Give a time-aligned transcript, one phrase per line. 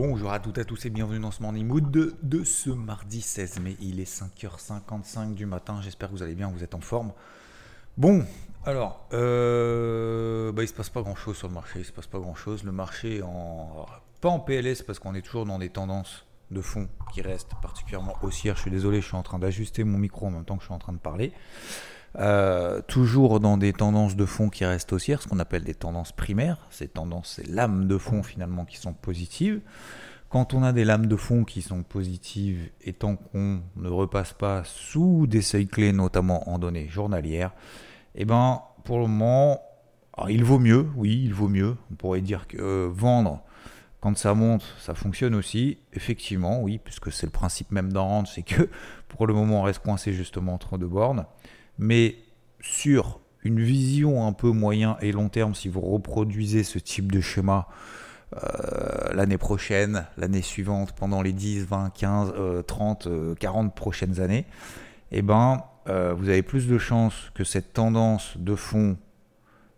[0.00, 3.20] Bonjour à toutes et à tous et bienvenue dans ce Morning Mood de, ce mardi
[3.20, 3.76] 16 mai.
[3.80, 5.80] Il est 5h55 du matin.
[5.82, 7.12] J'espère que vous allez bien, vous êtes en forme.
[7.96, 8.24] Bon,
[8.64, 11.80] alors, euh, bah, il se passe pas grand chose sur le marché.
[11.80, 12.62] Il se passe pas grand chose.
[12.62, 13.86] Le marché, en,
[14.20, 18.14] pas en PLS parce qu'on est toujours dans des tendances de fond qui restent particulièrement
[18.22, 18.54] haussières.
[18.54, 20.68] Je suis désolé, je suis en train d'ajuster mon micro en même temps que je
[20.68, 21.32] suis en train de parler.
[22.16, 26.12] Euh, toujours dans des tendances de fond qui restent haussières, ce qu'on appelle des tendances
[26.12, 26.66] primaires.
[26.70, 29.60] Ces tendances, ces lames de fond finalement qui sont positives.
[30.28, 34.34] Quand on a des lames de fond qui sont positives et tant qu'on ne repasse
[34.34, 37.52] pas sous des seuils clés, notamment en données journalières,
[38.14, 39.62] eh ben pour le moment,
[40.28, 41.76] il vaut mieux, oui, il vaut mieux.
[41.90, 43.42] On pourrait dire que euh, vendre
[44.00, 45.78] quand ça monte, ça fonctionne aussi.
[45.92, 48.68] Effectivement, oui, puisque c'est le principe même d'un range, c'est que
[49.08, 51.24] pour le moment on reste coincé justement entre deux bornes.
[51.78, 52.16] Mais
[52.60, 57.20] sur une vision un peu moyen et long terme, si vous reproduisez ce type de
[57.20, 57.68] schéma
[58.34, 62.32] euh, l'année prochaine, l'année suivante, pendant les 10, 20, 15,
[62.66, 64.44] 30, 40 prochaines années,
[65.12, 68.96] eh ben, euh, vous avez plus de chances que cette tendance de fond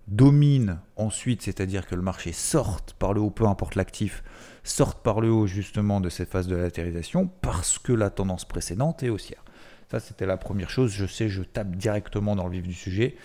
[0.09, 4.25] domine ensuite, c'est-à-dire que le marché sorte par le haut, peu importe l'actif,
[4.65, 9.03] sorte par le haut justement de cette phase de latérisation parce que la tendance précédente
[9.05, 9.45] est haussière.
[9.91, 10.93] Ça, c'était la première chose.
[10.93, 13.17] Je sais, je tape directement dans le vif du sujet,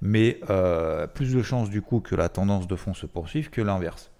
[0.00, 3.60] mais euh, plus de chances du coup que la tendance de fond se poursuive que
[3.60, 4.10] l'inverse.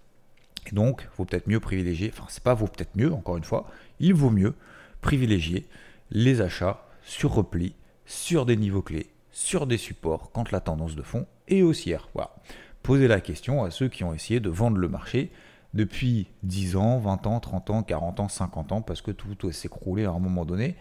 [0.67, 3.43] Et donc, il vaut peut-être mieux privilégier, enfin, c'est pas vaut peut-être mieux, encore une
[3.43, 3.65] fois,
[3.99, 4.53] il vaut mieux
[5.01, 5.65] privilégier
[6.11, 7.73] les achats sur repli,
[8.05, 12.09] sur des niveaux clés, sur des supports quand la tendance de fond est haussière.
[12.13, 12.35] Voilà.
[12.83, 15.31] Posez la question à ceux qui ont essayé de vendre le marché
[15.73, 20.05] depuis 10 ans, 20 ans, 30 ans, 40 ans, 50 ans, parce que tout écroulé
[20.05, 20.75] à un moment donné.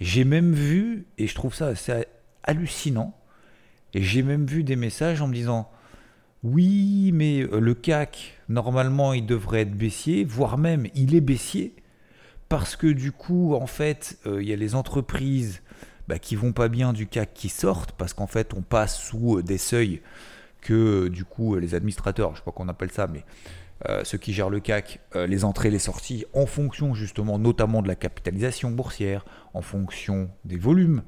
[0.00, 2.06] J'ai même vu, et je trouve ça assez
[2.42, 3.14] hallucinant,
[3.92, 5.70] et j'ai même vu des messages en me disant
[6.42, 11.74] oui, mais euh, le CAC, normalement, il devrait être baissier, voire même il est baissier,
[12.48, 15.60] parce que du coup, en fait, euh, il y a les entreprises
[16.08, 19.38] bah, qui vont pas bien du CAC qui sortent, parce qu'en fait, on passe sous
[19.38, 20.00] euh, des seuils
[20.62, 23.24] que du coup les administrateurs, je sais pas qu'on appelle ça, mais
[23.88, 27.80] euh, ceux qui gèrent le CAC, euh, les entrées, les sorties, en fonction justement notamment
[27.80, 29.24] de la capitalisation boursière,
[29.54, 31.02] en fonction des volumes,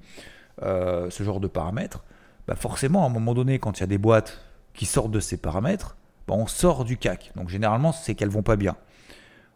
[0.62, 2.04] euh, ce genre de paramètres,
[2.46, 5.20] bah forcément à un moment donné, quand il y a des boîtes qui sortent de
[5.20, 5.96] ces paramètres,
[6.26, 7.32] bah on sort du CAC.
[7.36, 8.76] Donc généralement, c'est qu'elles vont pas bien.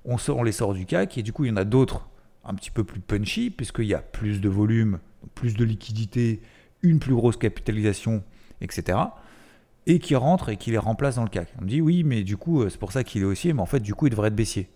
[0.05, 2.09] On, sort, on les sort du CAC et du coup, il y en a d'autres
[2.45, 5.01] un petit peu plus punchy, puisqu'il y a plus de volume,
[5.35, 6.43] plus de liquidité,
[6.83, 8.23] une plus grosse capitalisation,
[8.61, 8.99] etc
[9.87, 11.49] et qui rentre et qui les remplace dans le CAC.
[11.59, 13.63] On me dit oui, mais du coup, euh, c'est pour ça qu'il est haussier, mais
[13.63, 14.69] en fait, du coup, il devrait être baissier.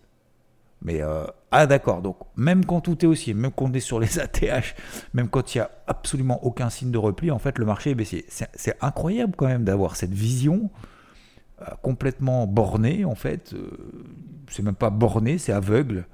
[0.82, 4.00] Mais euh, ah d'accord, donc même quand tout est haussier, même quand on est sur
[4.00, 4.74] les ATH,
[5.12, 7.94] même quand il n'y a absolument aucun signe de repli, en fait, le marché est
[7.94, 8.24] baissier.
[8.28, 10.70] C'est incroyable quand même d'avoir cette vision
[11.62, 13.54] euh, complètement bornée, en fait.
[14.48, 16.06] c'est même pas borné, c'est aveugle,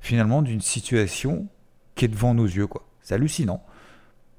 [0.00, 1.48] finalement, d'une situation
[1.94, 2.86] qui est devant nos yeux, quoi.
[3.02, 3.62] C'est hallucinant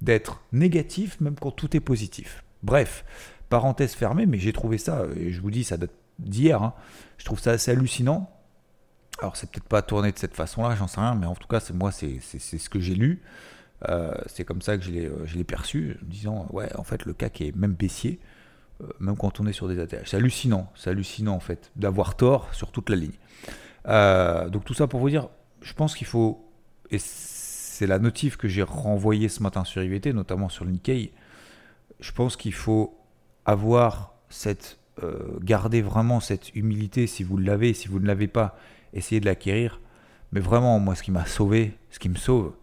[0.02, 2.44] d'être négatif même quand tout est positif.
[2.64, 3.06] Bref,
[3.50, 6.74] Parenthèse fermée, mais j'ai trouvé ça, et je vous dis, ça date d'hier, hein.
[7.18, 8.30] je trouve ça assez hallucinant.
[9.20, 11.60] Alors, c'est peut-être pas tourné de cette façon-là, j'en sais rien, mais en tout cas,
[11.60, 13.22] c'est moi, c'est ce que j'ai lu.
[13.90, 17.14] Euh, c'est comme ça que je l'ai euh, perçu, en disant, ouais, en fait, le
[17.14, 18.20] CAC est même baissier,
[18.82, 20.06] euh, même quand on est sur des ATH.
[20.06, 24.50] C'est hallucinant, c'est hallucinant, en fait, d'avoir tort sur toute la ligne.
[24.52, 25.30] donc, tout ça pour vous dire,
[25.62, 26.50] je pense qu'il faut,
[26.92, 31.12] et c'est la notif que j'ai renvoyée ce matin sur IVT, notamment sur le Nikkei,
[32.00, 32.97] je pense qu'il faut
[33.48, 38.60] avoir cette, euh, garder vraiment cette humilité si vous l'avez, si vous ne l'avez pas,
[38.94, 39.80] essayez de l'acquérir.
[40.34, 42.54] Mais vraiment, moi, ce qui m'a sauvé, ce qui me sauve,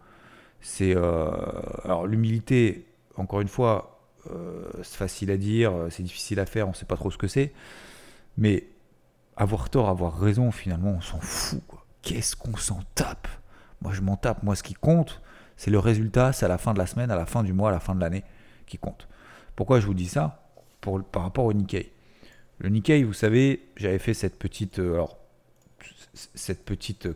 [0.60, 1.30] c'est euh,
[1.82, 2.86] alors l'humilité.
[3.16, 4.00] Encore une fois,
[4.30, 7.18] euh, c'est facile à dire, c'est difficile à faire, on ne sait pas trop ce
[7.18, 7.52] que c'est.
[8.36, 8.68] Mais
[9.36, 11.62] avoir tort, avoir raison, finalement, on s'en fout.
[12.02, 13.28] Qu'est-ce qu'on s'en tape?
[13.80, 14.42] Moi, je m'en tape.
[14.42, 15.22] Moi, ce qui compte,
[15.56, 17.70] c'est le résultat, c'est à la fin de la semaine, à la fin du mois,
[17.70, 18.24] à la fin de l'année
[18.66, 19.08] qui compte.
[19.56, 20.43] Pourquoi je vous dis ça?
[21.10, 21.92] Par rapport au Nikkei.
[22.58, 25.04] Le Nikkei, vous savez, j'avais fait cette petite, euh,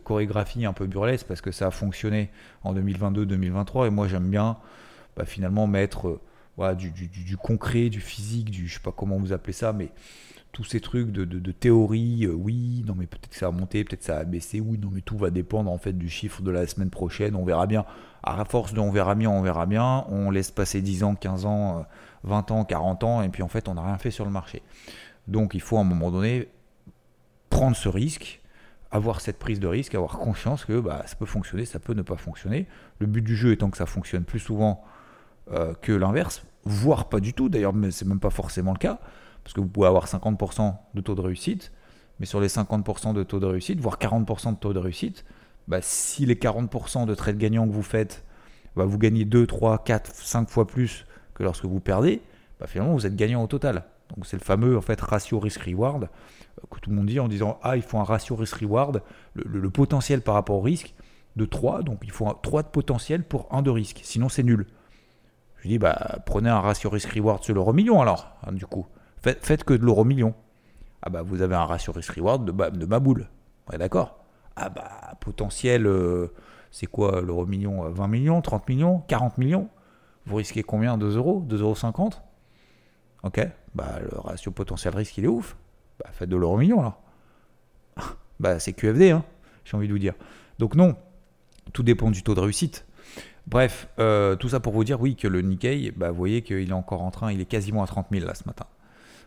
[0.03, 2.31] chorégraphie un peu burlesque parce que ça a fonctionné
[2.65, 4.59] en 2022-2023 et moi j'aime bien
[5.17, 6.20] bah, finalement mettre euh,
[6.56, 9.91] voilà, du, concret, du physique, du je sais pas comment vous appelez ça, mais
[10.53, 14.00] tous ces trucs de, théorie, euh, oui, non mais peut-être que ça va monter, peut-être
[14.00, 16.50] que ça va baisser, oui, non mais tout va dépendre en fait du chiffre de
[16.50, 17.85] la semaine prochaine, on verra bien.
[18.23, 21.47] À force de on verra bien, on verra bien, on laisse passer 10 ans, 15
[21.47, 21.87] ans,
[22.25, 24.31] 20 euh, ans, 40 ans, et puis en fait on n'a rien fait sur le
[24.31, 24.62] marché.
[25.29, 26.49] Donc il faut à un moment donné
[27.50, 28.41] prendre ce risque,
[28.91, 32.03] avoir cette prise de risque, avoir conscience que bah, ça peut fonctionner, ça peut ne
[32.03, 32.67] pas fonctionner.
[32.99, 34.83] Le but du jeu étant que ça fonctionne plus souvent
[35.53, 38.99] euh, que l'inverse, voire pas du tout, d'ailleurs c'est même pas forcément le cas
[39.49, 41.73] parce que vous pouvez avoir 50% de taux de réussite,
[42.21, 45.25] mais sur les 50% de taux de réussite, voire 40% de taux de réussite,
[45.69, 48.27] bah, si les 40% de trades gagnants que vous faites,
[48.77, 52.21] bah, vous gagnez 2, 3, 4, 5 fois plus que lorsque vous perdez,
[52.61, 53.85] bah, finalement vous êtes gagnant au total.
[54.15, 57.59] Donc c'est le fameux en ratio risk-reward euh, que tout le monde dit en disant
[57.62, 59.00] ah il faut un ratio risk-reward,
[59.33, 60.95] le, potentiel par rapport au risque
[61.37, 64.67] de 3, donc il faut 3 de potentiel pour 1 de risque, sinon c'est nul.
[65.62, 68.85] Je dis bah prenez un ratio risk-reward sur l'euro million alors, hein, du coup.
[69.23, 70.35] Faites, que de l'euro million.
[71.03, 73.29] Ah bah vous avez un ratio risk-reward de, de ma boule.
[73.79, 74.19] D'accord?
[74.56, 76.32] Ah bah potentiel, euh,
[76.70, 79.69] c'est quoi l'euro million 20 millions, 30 millions, 40 millions?
[80.26, 80.99] Vous risquez combien?
[80.99, 81.44] 2 euros?
[81.49, 82.11] 2,50 euros
[83.25, 83.41] Ok,
[83.75, 85.56] bah le ratio potentiel risque il est ouf.
[85.99, 86.99] Bah faites de l'euro million là.
[88.41, 89.25] bah c'est QFD, hein,
[89.64, 90.14] j'ai envie de vous dire.
[90.59, 90.97] Donc non,
[91.73, 92.87] tout dépend du taux de réussite.
[93.47, 96.69] Bref, euh, tout ça pour vous dire, oui, que le Nikkei, bah, vous voyez qu'il
[96.69, 98.67] est encore en train, il est quasiment à 30 000 là ce matin.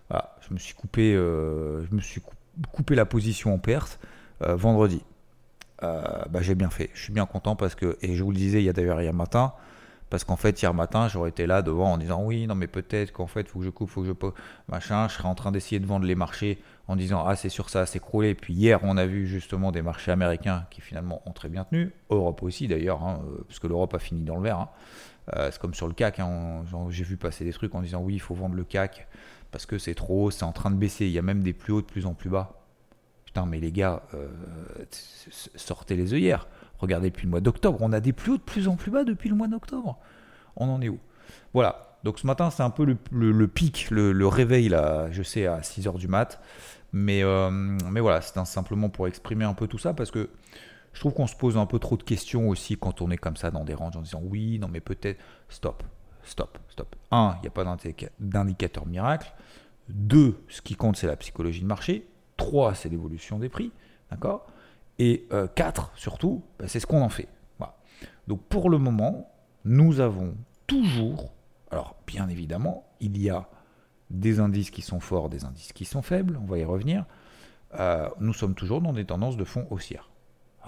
[0.09, 2.21] Je me suis coupé, euh, je me suis
[2.71, 3.99] coupé la position en perte
[4.41, 5.01] euh, vendredi.
[5.81, 8.63] bah, j'ai bien fait, je suis bien content parce que, et je vous le disais
[8.63, 9.53] il d'ailleurs hier matin,
[10.11, 13.13] parce qu'en fait, hier matin, j'aurais été là devant en disant oui, non, mais peut-être
[13.13, 14.13] qu'en fait, il faut que je coupe, faut que je.
[14.67, 17.69] Machin, je serais en train d'essayer de vendre les marchés en disant ah, c'est sur
[17.69, 18.35] ça, c'est s'écrouler.
[18.35, 21.93] Puis hier, on a vu justement des marchés américains qui finalement ont très bien tenu.
[22.09, 24.59] Europe aussi d'ailleurs, hein, euh, puisque l'Europe a fini dans le vert.
[24.59, 24.69] Hein.
[25.37, 26.19] Euh, c'est comme sur le CAC.
[26.19, 29.07] Hein, j'ai vu passer des trucs en disant oui, il faut vendre le CAC
[29.51, 31.05] parce que c'est trop haut, c'est en train de baisser.
[31.05, 32.61] Il y a même des plus hauts de plus en plus bas.
[33.25, 34.27] Putain, mais les gars, euh,
[35.55, 36.47] sortez les œillères.
[36.79, 39.03] Regardez depuis le mois d'octobre, on a des plus hauts de plus en plus bas
[39.03, 39.99] depuis le mois d'octobre.
[40.55, 40.99] On en est où?
[41.53, 41.97] Voilà.
[42.03, 44.75] Donc ce matin, c'est un peu le, pic, le, réveil,
[45.11, 46.41] je sais, à 6h du mat.
[46.93, 50.29] Mais, euh, mais voilà, c'est simplement pour exprimer un peu tout ça parce que
[50.93, 53.37] je trouve qu'on se pose un peu trop de questions aussi quand on est comme
[53.37, 55.19] ça dans des ranges en disant oui, non, mais peut-être.
[55.47, 55.83] Stop,
[56.23, 56.95] stop, stop.
[57.11, 57.65] Un, il n'y a pas
[58.19, 59.33] d'indicateur miracle.
[59.89, 62.07] Deux, ce qui compte, c'est la psychologie de marché.
[62.37, 63.71] Trois, c'est l'évolution des prix.
[64.09, 64.47] D'accord?
[64.99, 67.27] Et 4, euh, surtout, bah, c'est ce qu'on en fait.
[68.27, 69.29] Donc pour le moment,
[69.65, 70.35] nous avons
[70.67, 71.33] toujours,
[71.69, 73.49] alors bien évidemment, il y a
[74.09, 77.05] des indices qui sont forts, des indices qui sont faibles, on va y revenir.
[77.79, 80.10] Euh, nous sommes toujours dans des tendances de fond haussières.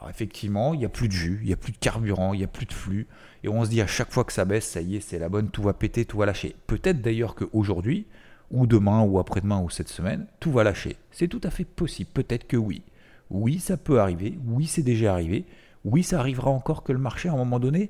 [0.04, 2.40] Alors effectivement, il n'y a plus de jus, il n'y a plus de carburant, il
[2.40, 3.08] n'y a plus de flux,
[3.42, 5.30] et on se dit à chaque fois que ça baisse, ça y est, c'est la
[5.30, 6.58] bonne, tout va péter, tout va lâcher.
[6.68, 8.06] Peut-être d'ailleurs qu'aujourd'hui,
[8.52, 10.98] ou demain, ou après-demain, ou cette semaine, tout va lâcher.
[11.12, 12.82] C'est tout à fait possible, peut-être que oui.
[13.30, 14.38] Oui, ça peut arriver.
[14.46, 15.46] Oui, c'est déjà arrivé.
[15.86, 17.90] Oui, ça arrivera encore que le marché, à un moment donné,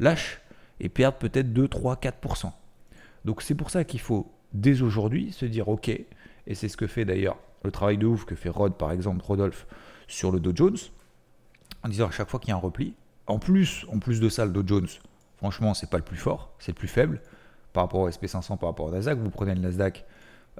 [0.00, 0.40] lâche
[0.80, 2.50] et perde peut-être 2, 3, 4%.
[3.24, 6.88] Donc c'est pour ça qu'il faut, dès aujourd'hui, se dire, OK, et c'est ce que
[6.88, 9.68] fait d'ailleurs le travail de ouf que fait Rod, par exemple, Rodolphe,
[10.08, 10.76] sur le Dow Jones,
[11.84, 12.94] en disant à chaque fois qu'il y a un repli,
[13.26, 14.88] en plus, en plus de ça, le Dow Jones,
[15.36, 17.20] franchement, c'est pas le plus fort, c'est le plus faible
[17.72, 19.18] par rapport au SP500, par rapport au Nasdaq.
[19.18, 20.04] Vous prenez le Nasdaq,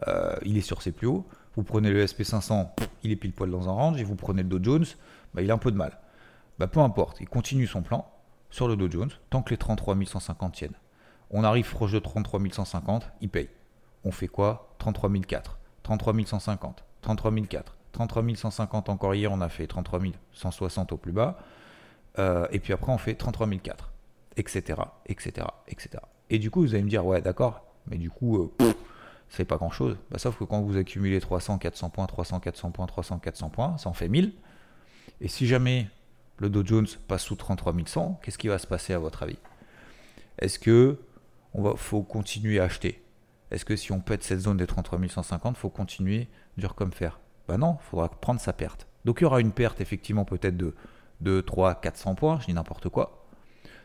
[0.07, 1.27] euh, il est sur ses plus hauts.
[1.57, 2.69] Vous prenez le SP500,
[3.03, 4.85] il est pile poil dans un range, et vous prenez le Dow Jones,
[5.33, 5.99] bah, il a un peu de mal.
[6.59, 8.11] Bah, peu importe, il continue son plan
[8.51, 10.79] sur le Dow Jones tant que les 33 150 tiennent.
[11.31, 13.49] On arrive proche de 33 150, il paye.
[14.05, 14.75] On fait quoi?
[14.79, 20.01] 33 004, 33 150, 33 004, 33 150 encore hier, on a fait 33
[20.33, 21.39] 160 au plus bas.
[22.19, 23.93] Euh, et puis après, on fait 33 004,
[24.37, 25.91] etc., etc., etc.
[26.31, 28.73] Et du coup, vous allez me dire, ouais, d'accord, mais du coup, euh,
[29.29, 29.97] c'est pas grand chose.
[30.11, 33.79] Bah, sauf que quand vous accumulez 300, 400 points, 300, 400 points, 300, 400 points,
[33.79, 34.33] ça en fait 1000.
[35.21, 35.89] Et si jamais
[36.39, 39.39] le Dow Jones passe sous 33 100, qu'est-ce qui va se passer à votre avis?
[40.39, 40.99] Est-ce que
[41.53, 43.03] on va, faut continuer à acheter?
[43.51, 47.21] Est-ce que si on pète cette zone des 33 150, faut continuer dur comme fer?
[47.49, 48.87] Bah non, il faudra prendre sa perte.
[49.05, 50.75] Donc il y aura une perte effectivement peut-être de
[51.21, 53.27] 2, 3, 400 points, je dis n'importe quoi.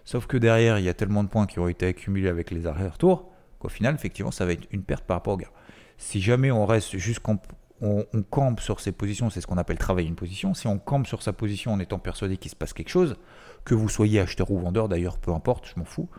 [0.05, 2.67] Sauf que derrière, il y a tellement de points qui ont été accumulés avec les
[2.67, 5.51] arrière-retours qu'au final, effectivement, ça va être une perte par rapport au gars.
[5.97, 9.77] Si jamais on reste juste on, on, campe sur ses positions, c'est ce qu'on appelle
[9.77, 10.53] travailler une position.
[10.53, 13.17] Si on campe sur sa position en étant persuadé qu'il se passe quelque chose,
[13.65, 16.09] que vous soyez acheteur ou vendeur, d'ailleurs, peu importe, je m'en fous,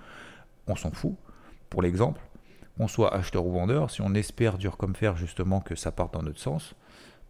[0.66, 1.14] on s'en fout.
[1.70, 2.20] Pour l'exemple,
[2.76, 6.14] qu'on soit acheteur ou vendeur, si on espère dur comme fer justement que ça parte
[6.14, 6.74] dans notre sens,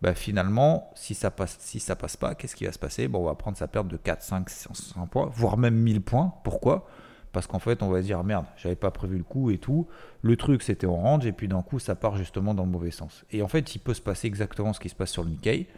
[0.02, 3.06] bah finalement, si ça passe, si ça passe pas, qu'est-ce qui va se passer?
[3.06, 6.32] Bon, On va prendre sa perte de 4, 5, 500 points, voire même 1000 points.
[6.42, 6.88] Pourquoi?
[7.32, 9.86] Parce qu'en fait, on va dire merde, j'avais pas prévu le coup et tout.
[10.22, 12.90] Le truc, c'était en range, et puis d'un coup, ça part justement dans le mauvais
[12.90, 13.24] sens.
[13.30, 15.68] Et en fait, il peut se passer exactement ce qui se passe sur le Nikkei,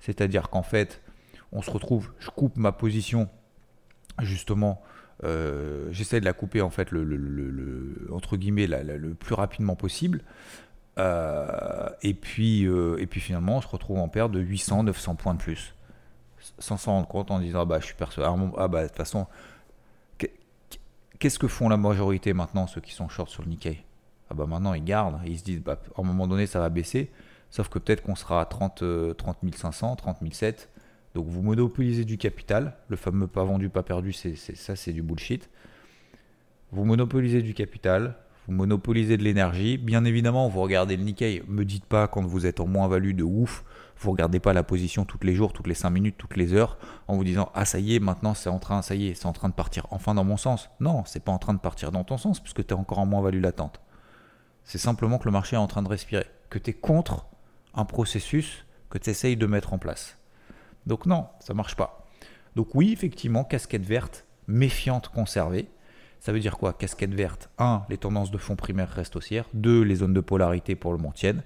[0.00, 1.00] c'est-à-dire qu'en fait,
[1.52, 3.28] on se retrouve, je coupe ma position,
[4.20, 4.82] justement,
[5.24, 10.22] euh, j'essaie de la couper en fait, le, entre guillemets, le plus rapidement possible.
[10.98, 15.14] Euh, et, puis, euh, et puis finalement, on se retrouve en perte de 800, 900
[15.14, 15.74] points de plus.
[16.58, 18.96] Sans s'en rendre compte en disant, ah bah, je suis persuadé, ah bah, de toute
[18.96, 19.26] façon,
[21.18, 23.82] Qu'est-ce que font la majorité maintenant, ceux qui sont short sur le Nikkei?
[24.30, 26.68] Ah bah maintenant ils gardent, ils se disent bah, à un moment donné ça va
[26.68, 27.10] baisser.
[27.50, 28.84] Sauf que peut-être qu'on sera à 30,
[29.16, 30.68] 30 500, 30 700.
[31.14, 32.76] Donc vous monopolisez du capital.
[32.88, 35.50] Le fameux pas vendu, pas perdu, c'est, ça c'est du bullshit.
[36.70, 38.14] Vous monopolisez du capital,
[38.48, 39.76] vous monopolisez de l'énergie.
[39.76, 41.42] Bien évidemment, vous regardez le Nikkei.
[41.48, 43.62] Me dites pas quand vous êtes en moins-value de ouf,
[43.98, 46.78] vous regardez pas la position tous les jours, toutes les 5 minutes, toutes les heures,
[47.08, 49.26] en vous disant ah ça y est, maintenant c'est en train, ça y est, c'est
[49.26, 50.70] en train de partir enfin dans mon sens.
[50.80, 53.06] Non, c'est pas en train de partir dans ton sens puisque tu es encore en
[53.06, 53.82] moins-value latente.
[54.64, 57.26] C'est simplement que le marché est en train de respirer, que tu es contre
[57.74, 60.16] un processus que tu essayes de mettre en place.
[60.86, 62.06] Donc non, ça marche pas.
[62.56, 65.68] Donc oui, effectivement, casquette verte, méfiante, conservée.
[66.20, 66.72] Ça veut dire quoi?
[66.72, 67.82] Casquette verte 1.
[67.88, 69.46] Les tendances de fonds primaires restent haussières.
[69.54, 69.82] 2.
[69.82, 71.42] Les zones de polarité pour le moment tiennent.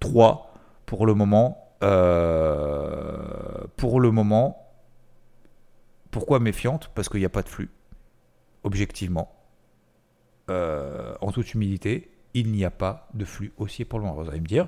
[0.00, 0.54] 3.
[0.86, 4.66] Pour le moment, euh, pour le moment,
[6.10, 6.90] pourquoi méfiante?
[6.94, 7.70] Parce qu'il n'y a pas de flux.
[8.64, 9.32] Objectivement.
[10.50, 14.22] Euh, en toute humilité, il n'y a pas de flux haussier pour le moment.
[14.22, 14.66] Vous allez me dire,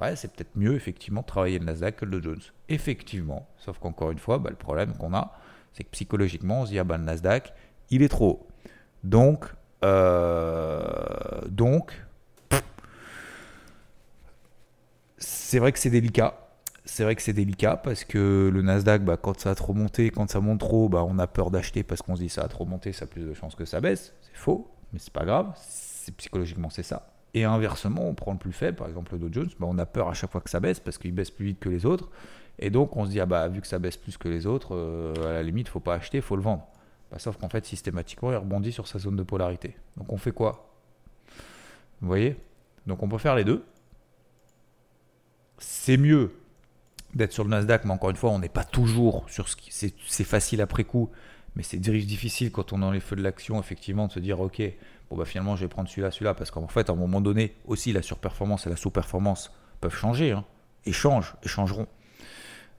[0.00, 2.40] ouais, c'est peut-être mieux effectivement de travailler le Nasdaq que le Jones.
[2.68, 5.32] Effectivement, sauf qu'encore une fois, bah, le problème qu'on a,
[5.72, 7.52] c'est que psychologiquement, on se dit, ah bah, le Nasdaq,
[7.90, 8.48] il est trop haut.
[9.04, 9.44] Donc,
[9.84, 10.80] euh,
[11.48, 11.92] donc
[15.18, 16.40] c'est vrai que c'est délicat.
[16.86, 20.10] C'est vrai que c'est délicat parce que le Nasdaq, bah, quand ça a trop monté,
[20.10, 22.48] quand ça monte trop, bah, on a peur d'acheter parce qu'on se dit ça a
[22.48, 24.14] trop monté, ça a plus de chances que ça baisse.
[24.22, 25.52] C'est faux, mais c'est pas grave.
[25.56, 27.10] C'est psychologiquement c'est ça.
[27.34, 29.86] Et inversement, on prend le plus faible, par exemple le Dow Jones, bah, on a
[29.86, 32.10] peur à chaque fois que ça baisse parce qu'il baisse plus vite que les autres.
[32.58, 34.74] Et donc on se dit, ah bah vu que ça baisse plus que les autres,
[34.74, 36.66] euh, à la limite, faut pas acheter, faut le vendre.
[37.10, 39.76] Bah, sauf qu'en fait, systématiquement, il rebondit sur sa zone de polarité.
[39.96, 40.70] Donc on fait quoi?
[42.00, 42.36] Vous voyez?
[42.86, 43.64] Donc on peut faire les deux.
[45.58, 46.32] C'est mieux
[47.14, 49.70] d'être sur le Nasdaq, mais encore une fois, on n'est pas toujours sur ce qui.
[49.70, 51.10] C'est facile après coup,
[51.54, 54.40] mais c'est difficile quand on est dans les feux de l'action, effectivement, de se dire,
[54.40, 54.60] ok,
[55.10, 57.54] bon bah finalement je vais prendre celui-là, celui-là, parce qu'en fait à un moment donné
[57.66, 60.44] aussi la surperformance et la sous-performance peuvent changer, hein,
[60.84, 61.86] et changent, et changeront.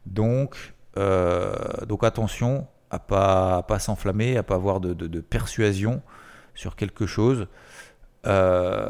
[0.06, 1.56] Donc, euh,
[1.86, 6.02] donc attention à pas, pas s'enflammer, à pas avoir de, persuasion
[6.54, 7.48] sur quelque chose.
[8.26, 8.90] Euh,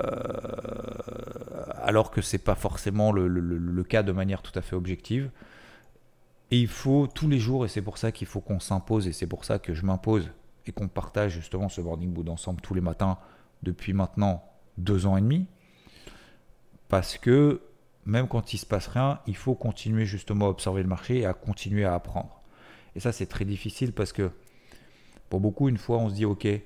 [1.84, 5.30] alors que c'est pas forcément le, le, cas de manière tout à fait objective.
[6.52, 9.14] Et il faut tous les jours, et c'est pour ça qu'il faut qu'on s'impose, et
[9.14, 10.30] c'est pour ça que je m'impose
[10.68, 13.18] et qu'on partage justement ce Morning Boot ensemble tous les matins
[13.64, 14.44] depuis maintenant
[14.78, 15.48] deux ans et demi.
[16.88, 17.62] Parce que
[18.06, 21.26] même quand il se passe rien, il faut continuer justement à observer le marché et
[21.26, 22.42] à continuer à apprendre.
[22.96, 24.32] Et ça, c'est très difficile parce que
[25.30, 26.60] pour beaucoup, une fois, on se dit, OK, à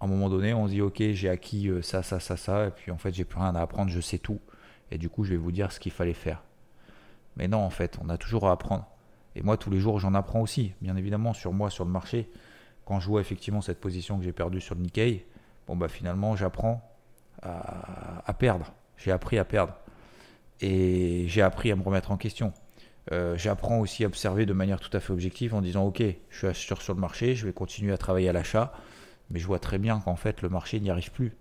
[0.00, 2.70] un moment donné, on se dit, OK, j'ai acquis euh, ça, ça, ça, ça, et
[2.70, 4.40] puis en fait, j'ai plus rien à apprendre, je sais tout.
[4.90, 6.42] Et du coup, je vais vous dire ce qu'il fallait faire.
[7.36, 8.86] Mais non, en fait, on a toujours à apprendre.
[9.34, 12.28] Et moi, tous les jours, j'en apprends aussi, bien évidemment, sur moi, sur le marché
[12.84, 15.24] quand je vois effectivement cette position que j'ai perdue sur le Nikkei,
[15.66, 16.90] bon bah finalement j'apprends
[17.42, 18.72] à, perdre.
[18.96, 19.74] J'ai appris à perdre.
[20.60, 22.54] Et j'ai appris à me remettre en question.
[23.12, 26.38] Euh, j'apprends aussi à observer de manière tout à fait objective en disant ok, je
[26.38, 28.72] suis acheteur sur le marché, je vais continuer à travailler à l'achat,
[29.30, 31.36] mais je vois très bien qu'en fait le marché n'y arrive plus.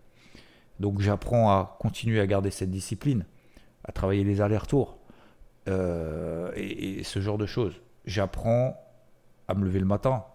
[0.79, 3.25] Donc j'apprends à continuer à garder cette discipline,
[3.85, 4.97] à travailler les allers-retours
[5.69, 7.79] euh, et, ce genre de choses.
[8.05, 8.77] J'apprends
[9.47, 10.25] à me lever le matin,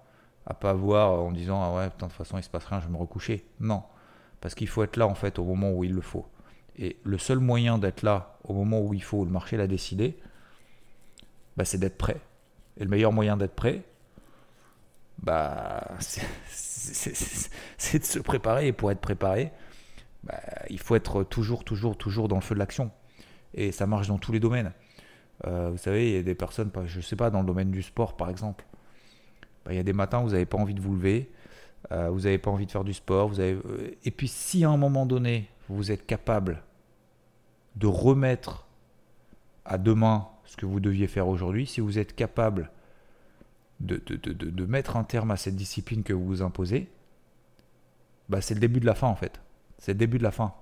[0.47, 2.87] à pas voir en disant ah ouais, de toute façon il se passe rien, je
[2.87, 3.45] vais me recoucher.
[3.61, 3.83] Non,
[4.41, 6.27] parce qu'il faut être là en fait au moment où il le faut.
[6.79, 10.17] Et le seul moyen d'être là au moment où il faut, le marché l'a décidé,
[11.59, 12.21] bah, c'est d'être prêt.
[12.77, 13.83] Et le meilleur moyen d'être prêt,
[15.19, 18.69] bah, c'est de se préparer.
[18.69, 19.51] Et pour être préparé,
[20.23, 20.39] bah,
[20.71, 22.93] il faut être toujours, toujours, toujours dans le feu de l'action.
[23.55, 24.73] Et ça marche dans tous les domaines.
[25.47, 27.73] Euh, vous savez, il y a des personnes, je ne sais pas, dans le domaine
[27.73, 28.65] du sport par exemple,
[29.65, 31.33] bah, il y a des matins où vous n'avez pas envie de vous lever,
[31.91, 33.33] euh, vous n'avez pas envie de faire du sport.
[33.39, 33.61] Euh,
[34.05, 36.63] et puis si à un moment donné, vous êtes capable
[37.75, 38.69] de remettre
[39.65, 42.71] à demain ce que vous deviez faire aujourd'hui, si vous êtes capable
[43.81, 46.89] de, mettre un terme à cette discipline que vous vous imposez,
[48.31, 49.41] bah c'est le début de la fin en fait.
[49.79, 50.55] C'est le début de la fin.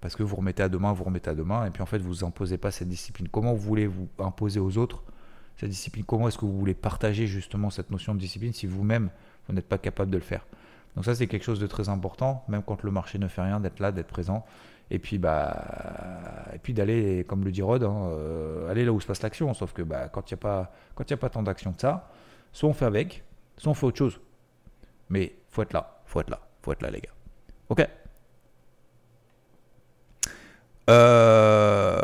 [0.00, 2.24] Parce que vous remettez à demain, vous remettez à demain, et puis en fait vous
[2.24, 3.28] imposez pas cette discipline.
[3.28, 5.02] Comment vous voulez vous imposer aux autres
[5.56, 6.04] cette discipline?
[6.04, 9.10] Comment est-ce que vous voulez partager justement cette notion de discipline si vous-même,
[9.48, 10.46] vous, n'êtes pas capable de le faire?
[10.94, 13.58] Donc ça, c'est quelque chose de très important, même quand le marché ne fait rien,
[13.58, 14.46] d'être là, d'être présent.
[14.90, 15.56] Et puis, bah,
[16.54, 19.54] et puis d'aller, comme le dit Rod, hein, euh, aller là où se passe l'action.
[19.54, 22.10] Sauf que bah, quand il n'y a, pas, quand a pas tant d'action que ça,
[22.52, 23.24] soit on fait avec,
[23.56, 24.20] soit on fait autre chose.
[25.08, 27.12] Mais faut être là, faut être là, faut être là, les gars.
[27.68, 27.88] Ok
[30.90, 32.00] euh,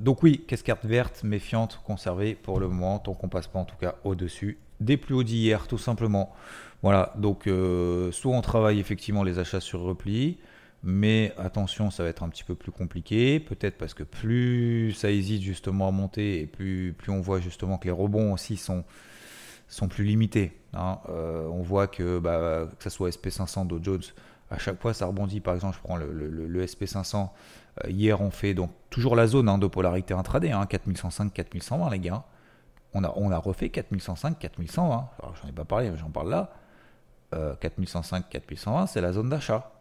[0.00, 3.76] donc oui, casquette verte, méfiante, conservée pour le moment, tant qu'on passe pas en tout
[3.76, 6.34] cas au-dessus des plus hauts d'hier, tout simplement.
[6.82, 10.38] Voilà, donc euh, soit on travaille effectivement les achats sur repli,
[10.82, 15.10] Mais attention, ça va être un petit peu plus compliqué, peut-être parce que plus ça
[15.10, 18.84] hésite justement à monter et plus, plus on voit justement que les rebonds aussi sont,
[19.68, 20.58] sont plus limités.
[20.72, 20.98] Hein.
[21.10, 24.02] Euh, on voit que, bah, que ce soit SP500, Dow Jones,
[24.50, 25.40] à chaque fois ça rebondit.
[25.40, 27.28] Par exemple, je prends le, SP500.
[27.84, 31.90] Euh, hier, on fait donc toujours la zone hein, de polarité intraday, hein, 4105, 4120,
[31.90, 32.24] les gars.
[32.94, 35.10] On a, on a refait 4105, 4120.
[35.18, 36.50] Alors, j'en ai pas parlé, j'en parle là.
[37.60, 39.79] 4105, euh, 4120, c'est la zone d'achat.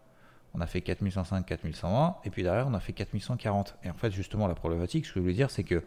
[0.53, 3.75] On a fait 4105, 4120, et puis derrière, on a fait 4140.
[3.83, 5.83] Et en fait, justement, la problématique, ce que je voulais dire, c'est que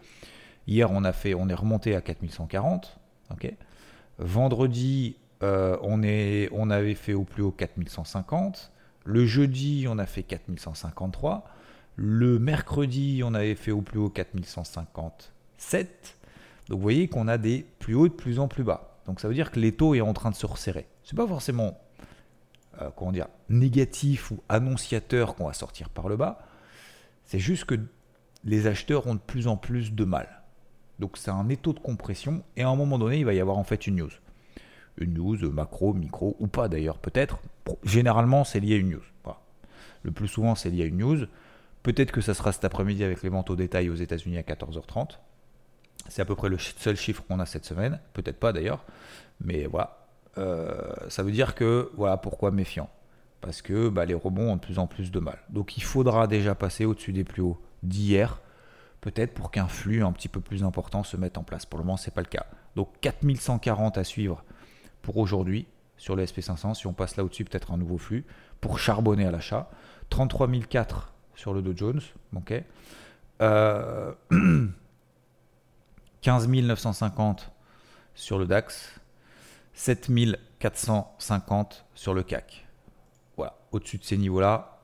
[0.66, 2.98] hier, on, a fait, on est remonté à 4140.
[3.30, 3.52] ok?
[4.18, 8.70] Vendredi, euh, on, est, on avait fait au plus haut 4150.
[9.04, 11.44] Le jeudi, on a fait 4153.
[11.96, 16.16] Le mercredi, on avait fait au plus haut 4157.
[16.68, 18.98] Donc vous voyez qu'on a des plus hauts de plus en plus bas.
[19.06, 20.86] Donc ça veut dire que les taux est en train de se resserrer.
[21.04, 21.78] C'est pas forcément
[22.80, 26.46] euh, comment dire négatif ou annonciateur qu'on va sortir par le bas.
[27.24, 27.78] C'est juste que
[28.44, 30.42] les acheteurs ont de plus en plus de mal.
[30.98, 33.58] Donc c'est un étau de compression et à un moment donné, il va y avoir
[33.58, 34.10] en fait une news.
[34.98, 37.38] Une news macro, micro ou pas d'ailleurs, peut-être.
[37.84, 39.02] Généralement, c'est lié à une news.
[40.02, 41.26] Le plus souvent, c'est lié à une news.
[41.82, 45.18] Peut-être que ça sera cet après-midi avec les ventes au détail aux États-Unis à 14h30.
[46.08, 48.00] C'est à peu près le seul chiffre qu'on a cette semaine.
[48.12, 48.84] Peut-être pas d'ailleurs.
[49.40, 50.01] Mais voilà.
[50.38, 52.88] Euh, ça veut dire que, voilà pourquoi méfiant?
[53.40, 55.38] Parce que bah, les rebonds ont de plus en plus de mal.
[55.50, 58.40] Donc il faudra déjà passer au-dessus des plus hauts d'hier.
[59.00, 61.66] Peut-être pour qu'un flux un petit peu plus important se mette en place.
[61.66, 62.46] Pour le moment, ce n'est pas le cas.
[62.76, 64.44] Donc 4140 à suivre
[65.02, 66.74] pour aujourd'hui sur le SP500.
[66.74, 68.24] Si on passe là au-dessus, peut-être un nouveau flux.
[68.60, 69.68] Pour charbonner à l'achat.
[70.10, 72.00] 33004 sur le Dow Jones.
[72.36, 72.62] ok
[73.40, 74.12] euh,
[76.20, 77.50] 15 950
[78.14, 79.00] sur le DAX,
[79.74, 82.66] 7450 sur le CAC.
[83.36, 84.80] Voilà, au-dessus de ces niveaux-là,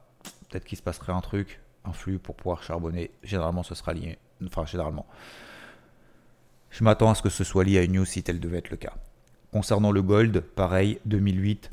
[0.49, 3.11] peut-être qu'il se passerait un truc, un flux pour pouvoir charbonner.
[3.23, 4.19] Généralement, ce sera lié.
[4.45, 5.07] Enfin, généralement.
[6.71, 8.71] Je m'attends à ce que ce soit lié à une news si tel devait être
[8.71, 8.95] le cas.
[9.53, 11.71] Concernant le gold, pareil, 2008,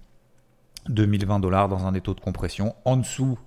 [0.87, 2.75] 2020 dollars dans un étau de compression.
[2.85, 3.37] En dessous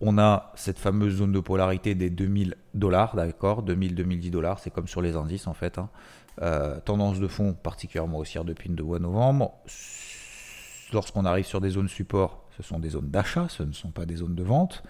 [0.00, 4.88] on a cette fameuse zone de polarité des 2000 dollars, d'accord 2000-2010 dollars, c'est comme
[4.88, 5.78] sur les indices en fait.
[5.78, 5.88] Hein.
[6.42, 9.54] Euh, tendance de fond particulièrement haussière depuis le 2 novembre.
[10.92, 14.06] Lorsqu'on arrive sur des zones support, ce sont des zones d'achat, ce ne sont pas
[14.06, 14.82] des zones de vente.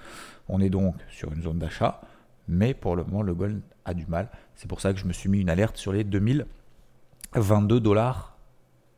[0.49, 2.01] On est donc sur une zone d'achat,
[2.49, 4.29] mais pour le moment, le gold a du mal.
[4.57, 8.37] C'est pour ça que je me suis mis une alerte sur les 2022 dollars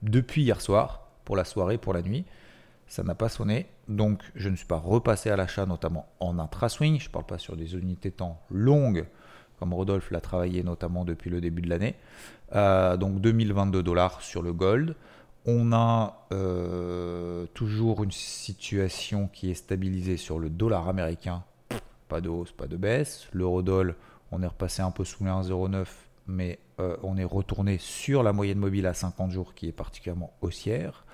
[0.03, 2.25] depuis hier soir, pour la soirée, pour la nuit
[2.89, 3.67] ça n'a pas sonné.
[3.87, 6.99] Donc je ne suis pas repassé à l'achat, notamment en intra-swing.
[6.99, 9.07] Je ne parle pas sur des unités temps longues,
[9.59, 11.95] comme Rodolphe l'a travaillé notamment depuis le début de l'année.
[12.55, 14.95] Euh, donc 2022 dollars sur le gold.
[15.45, 21.43] On a euh, toujours une situation qui est stabilisée sur le dollar américain.
[22.09, 23.29] Pas de hausse, pas de baisse.
[23.33, 23.95] L'eurodoll,
[24.31, 25.87] on est repassé un peu sous les 1,09,
[26.27, 30.33] mais euh, on est retourné sur la moyenne mobile à 50 jours qui est particulièrement
[30.41, 31.05] haussière.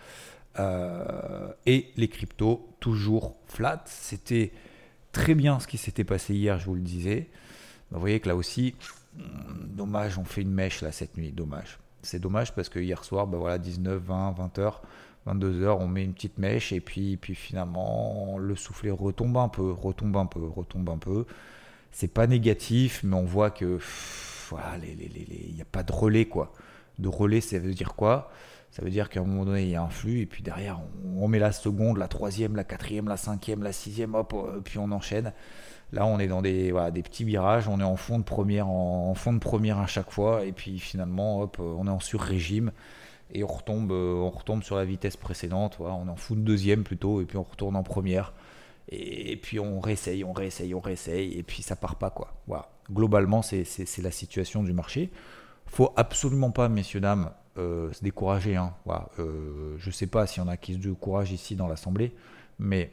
[1.67, 3.83] Et les cryptos, toujours flat.
[3.87, 4.53] C'était
[5.11, 7.29] très bien ce qui s'était passé hier, je vous le disais.
[7.95, 8.75] Vous voyez que là aussi,
[9.17, 9.23] hmm,
[9.77, 11.79] dommage, on fait une mèche là cette nuit, dommage.
[12.03, 14.73] C'est dommage parce que hier soir, bah voilà, 19, 20, 20 h
[15.27, 19.49] 22 h on met une petite mèche et puis, puis finalement le soufflet retombe un
[19.49, 21.25] peu, retombe un peu, retombe un peu.
[21.93, 23.79] C'est pas négatif, mais on voit que
[24.51, 26.53] voilà, il n'y a pas de relais quoi.
[26.99, 28.31] De relais, ça veut dire quoi?
[28.75, 30.81] Ça veut dire qu'à un moment donné, il y a un flux, et puis derrière,
[31.17, 34.79] on, met la seconde, la troisième, la quatrième, la cinquième, la sixième, hop, euh, puis
[34.79, 35.33] on enchaîne.
[35.95, 36.73] Là, on est dans des,
[37.05, 40.45] petits virages, on est en fond de première, en, fond de première à chaque fois,
[40.45, 42.73] et puis finalement, euh, on est en sur-régime,
[43.33, 46.41] et on retombe, euh, on retombe sur la vitesse précédente, on est en fond de
[46.41, 48.33] deuxième plutôt, et puis on retourne en première.
[48.89, 52.35] Et, puis on réessaye, on réessaye, on réessaye, et puis ça part pas quoi.
[52.49, 52.69] Voilà.
[52.93, 55.11] Globalement, c'est la situation du marché.
[55.67, 58.57] Faut absolument pas, messieurs dames, euh, se décourager.
[58.57, 58.75] Hein.
[59.19, 62.13] Euh, je ne sais pas s'il y en a qui se découragent ici dans l'Assemblée,
[62.59, 62.93] mais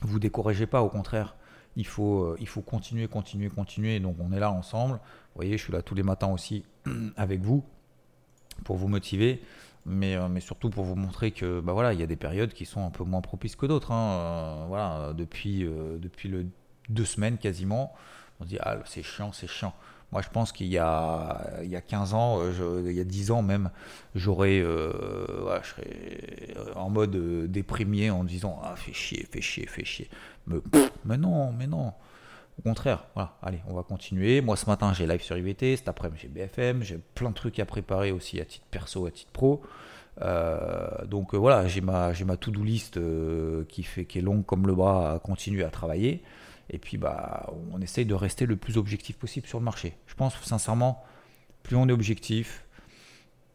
[0.00, 1.36] vous découragez pas, au contraire.
[1.76, 4.00] Il faut, euh, il faut continuer, continuer, continuer.
[4.00, 4.94] Donc on est là ensemble.
[4.94, 6.64] Vous voyez, je suis là tous les matins aussi
[7.16, 7.64] avec vous
[8.64, 9.42] pour vous motiver,
[9.84, 12.66] mais, mais surtout pour vous montrer que bah voilà, il y a des périodes qui
[12.66, 13.90] sont un peu moins propices que d'autres.
[13.90, 14.66] Hein.
[14.68, 16.46] voilà, depuis, depuis le
[16.88, 17.92] deux semaines quasiment,
[18.38, 19.74] on se dit ah c'est chiant, c'est chiant.
[20.14, 23.32] Moi, je pense qu'il y a, y a 15 ans, euh, il y a 10
[23.32, 23.70] ans même,
[24.14, 29.66] j'aurais, euh, je serais euh, en mode déprimé en disant Ah, fais chier, fais chier,
[29.66, 30.08] fais chier.
[31.04, 31.94] Mais, non, mais non.
[32.60, 34.40] Au contraire, voilà, allez, on va continuer.
[34.40, 37.58] Moi, ce matin, j'ai live sur IVT, cet après-midi, j'ai BFM, j'ai plein de trucs
[37.58, 39.62] à préparer aussi à titre perso, à titre pro.
[40.22, 44.46] Euh, donc euh, voilà, j'ai ma, ma to-do list euh, qui, fait, qui est longue
[44.46, 46.22] comme le bras à continuer à travailler.
[46.70, 49.96] Et puis, bah, on essaye de rester le plus objectif possible sur le marché.
[50.06, 51.02] Je pense sincèrement,
[51.62, 52.64] plus on est objectif,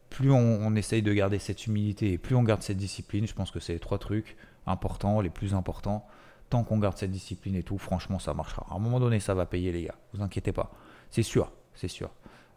[0.10, 3.28] plus on, essaye de garder cette humilité et plus on garde cette discipline.
[3.28, 6.06] Je pense que c'est les trois trucs importants, les plus importants.
[6.50, 8.66] Tant qu'on garde cette discipline et tout, franchement, ça marchera.
[8.70, 9.96] À un moment donné, ça va payer, les gars.
[10.14, 10.72] Vous inquiétez pas.
[11.12, 12.10] C'est sûr, c'est sûr.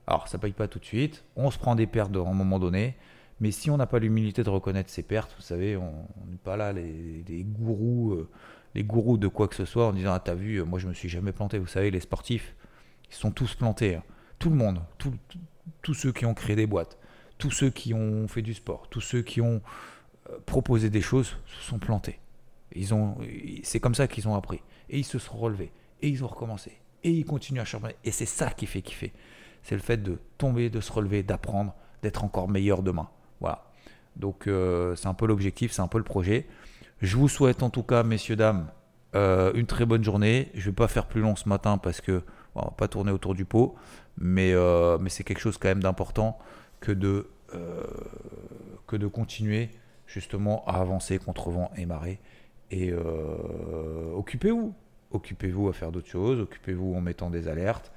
[0.06, 1.24] Alors, ça paye pas tout de suite.
[1.36, 2.96] On se prend des pertes à un moment donné.
[3.40, 6.56] Mais si on n'a pas l'humilité de reconnaître ses pertes, vous savez, on n'est pas
[6.56, 8.30] là les, gourous, euh,
[8.74, 10.88] les gourous de quoi que ce soit en disant ah t'as vu, euh, moi je
[10.88, 11.58] me suis jamais planté.
[11.58, 12.54] Vous savez, les sportifs,
[13.10, 13.96] ils sont tous plantés.
[13.96, 14.02] Hein.
[14.38, 14.80] Tout le monde,
[15.82, 16.98] tous ceux qui ont créé des boîtes,
[17.38, 19.62] tous ceux qui ont fait du sport, tous ceux qui ont
[20.30, 22.18] euh, proposé des choses se sont plantés.
[22.74, 23.16] Ils ont,
[23.62, 24.60] c'est comme ça qu'ils ont appris.
[24.88, 25.72] Et ils se sont relevés.
[26.00, 26.72] Et ils ont recommencé.
[27.04, 27.96] Et ils continuent à charbonner.
[28.04, 29.12] Et c'est ça qui fait kiffer.
[29.62, 33.08] C'est le fait de tomber, de se relever, d'apprendre, d'être encore meilleur demain.
[33.40, 33.70] Voilà.
[34.16, 36.46] Donc euh, c'est un peu l'objectif, c'est un peu le projet.
[37.02, 38.68] Je vous souhaite en tout cas, messieurs, dames,
[39.14, 40.50] euh, une très bonne journée.
[40.54, 42.22] Je ne vais pas faire plus long ce matin parce que
[42.54, 43.74] on va pas tourner autour du pot,
[44.16, 46.38] mais, euh, c'est quelque chose quand même d'important
[46.80, 47.28] que de,
[48.86, 49.70] que de continuer
[50.06, 52.20] justement à avancer contre vent et marée.
[52.70, 52.92] Et
[54.14, 54.74] occupez-vous,
[55.10, 57.92] occupez-vous à faire d'autres choses, occupez-vous en mettant des alertes,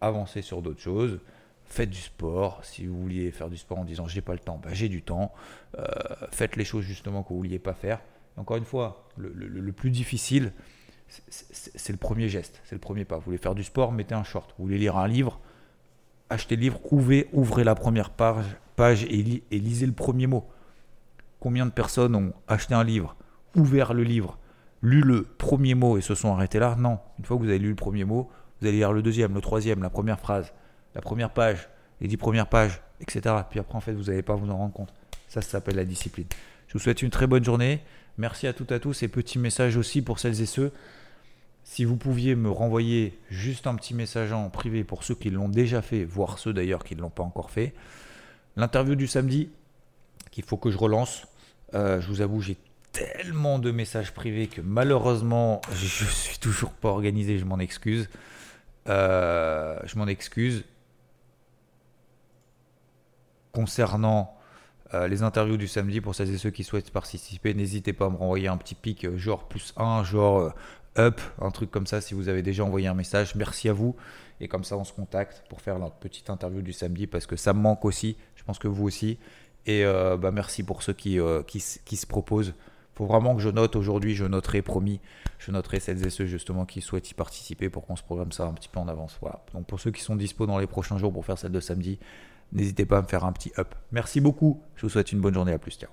[0.00, 1.20] avancez sur d'autres choses
[1.68, 2.64] faites du sport.
[2.64, 5.02] Si vous vouliez faire du sport en disant j'ai pas le temps, ben, j'ai du
[5.02, 5.32] temps.
[5.78, 5.84] Euh,
[6.30, 8.00] faites les choses justement que vous vouliez pas faire.
[8.38, 10.52] Encore une fois, le, plus difficile,
[11.08, 13.16] c'est le premier geste, c'est le premier pas.
[13.16, 14.54] Vous voulez faire du sport, mettez un short.
[14.58, 15.40] Vous voulez lire un livre,
[16.30, 18.46] achetez le livre, ouvrez, ouvrez la première page,
[18.76, 20.46] page et, lisez le premier mot.
[21.40, 23.16] Combien de personnes ont acheté un livre,
[23.56, 24.38] ouvert le livre,
[24.82, 26.76] lu le premier mot et se sont arrêtés là?
[26.76, 26.98] Non.
[27.18, 29.40] Une fois que vous avez lu le premier mot, vous allez lire le deuxième, le
[29.40, 30.52] troisième, la première phrase
[30.94, 31.68] la première page,
[32.00, 33.34] les dix premières pages, etc.
[33.48, 34.92] Puis après, en fait, vous n'allez pas vous en rendre compte.
[35.28, 36.26] Ça s'appelle la discipline.
[36.66, 37.82] Je vous souhaite une très bonne journée.
[38.18, 39.02] Merci à toutes et à tous.
[39.02, 40.72] Et petit message aussi pour celles et ceux.
[41.62, 45.48] Si vous pouviez me renvoyer juste un petit message en privé pour ceux qui l'ont
[45.48, 47.74] déjà fait, voire ceux d'ailleurs qui ne l'ont pas encore fait.
[48.56, 49.50] L'interview du samedi,
[50.30, 51.26] qu'il faut que je relance.
[51.74, 52.56] Euh, je vous avoue, j'ai
[52.92, 57.38] tellement de messages privés que malheureusement, je suis toujours pas organisé.
[57.38, 58.08] Je m'en excuse.
[58.88, 60.64] Euh, je m'en excuse
[63.52, 64.37] concernant
[64.94, 68.10] euh, les interviews du samedi, pour celles et ceux qui souhaitent participer, n'hésitez pas à
[68.10, 70.50] me renvoyer un petit pic, euh, genre plus 1, genre euh,
[71.08, 73.34] up, un truc comme ça, si vous avez déjà envoyé un message.
[73.34, 73.96] Merci à vous.
[74.40, 77.36] Et comme ça, on se contacte pour faire notre petite interview du samedi, parce que
[77.36, 78.16] ça me manque aussi.
[78.36, 79.18] Je pense que vous aussi.
[79.66, 82.54] Et bah, merci pour ceux qui, qui, qui se proposent
[82.98, 85.00] faut vraiment que je note aujourd'hui, je noterai, promis,
[85.38, 88.44] je noterai celles et ceux justement qui souhaitent y participer pour qu'on se programme ça
[88.44, 89.18] un petit peu en avance.
[89.20, 89.40] Voilà.
[89.54, 92.00] Donc pour ceux qui sont dispo dans les prochains jours pour faire celle de samedi,
[92.52, 93.74] N'hésitez pas à me faire un petit up.
[93.92, 94.62] Merci beaucoup.
[94.76, 95.52] Je vous souhaite une bonne journée.
[95.52, 95.78] À plus.
[95.78, 95.86] Ciao.